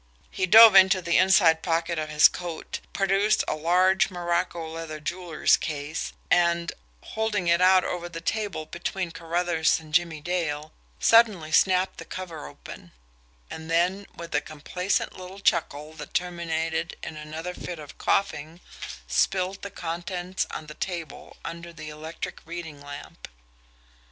[0.31, 5.57] He dove into the inside pocket of his coat, produced a large morocco leather jeweller's
[5.57, 11.99] case, and, holding it out over the table between Carruthers and Jimmie Dale, suddenly snapped
[11.99, 12.93] the cover open
[13.51, 18.59] and then, with a complacent little chuckle that terminated in another fit of coughing,
[19.07, 23.27] spilled the contents on the table under the electric reading lamp.